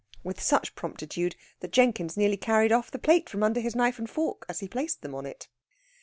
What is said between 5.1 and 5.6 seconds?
on it.